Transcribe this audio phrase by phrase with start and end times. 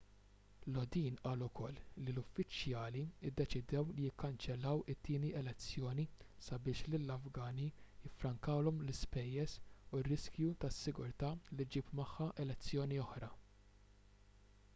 [0.75, 3.01] lodin qal ukoll li l-uffiċjali
[3.31, 6.05] ddeċidew li jikkanċellaw it-tieni elezzjoni
[6.47, 7.67] sabiex lill-afgani
[8.07, 9.55] jiffrankawlhom l-ispejjeż
[9.89, 13.31] u r-riskju tas-sigurtà li ġġib magħha elezzjoni oħra